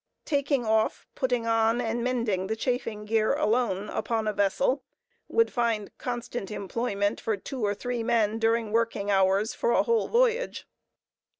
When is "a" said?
4.27-4.33, 9.69-9.83